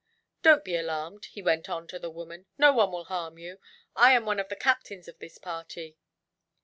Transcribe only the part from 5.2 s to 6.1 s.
party."